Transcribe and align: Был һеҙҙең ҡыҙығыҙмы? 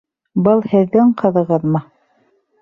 Был 0.47 0.63
һеҙҙең 0.71 1.11
ҡыҙығыҙмы? 1.19 1.83